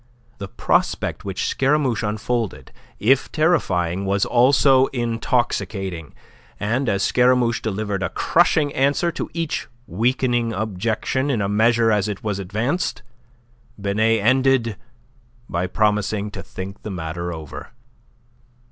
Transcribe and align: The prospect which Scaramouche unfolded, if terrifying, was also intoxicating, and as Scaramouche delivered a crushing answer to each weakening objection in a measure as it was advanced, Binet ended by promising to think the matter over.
The 0.39 0.47
prospect 0.47 1.23
which 1.23 1.45
Scaramouche 1.45 2.01
unfolded, 2.01 2.71
if 2.97 3.31
terrifying, 3.31 4.03
was 4.03 4.25
also 4.25 4.87
intoxicating, 4.87 6.15
and 6.59 6.89
as 6.89 7.03
Scaramouche 7.03 7.61
delivered 7.61 8.01
a 8.01 8.09
crushing 8.09 8.73
answer 8.73 9.11
to 9.11 9.29
each 9.35 9.67
weakening 9.85 10.53
objection 10.53 11.29
in 11.29 11.39
a 11.39 11.47
measure 11.47 11.91
as 11.91 12.07
it 12.07 12.23
was 12.23 12.39
advanced, 12.39 13.03
Binet 13.79 14.23
ended 14.25 14.75
by 15.47 15.67
promising 15.67 16.31
to 16.31 16.41
think 16.41 16.81
the 16.81 16.89
matter 16.89 17.31
over. 17.31 17.69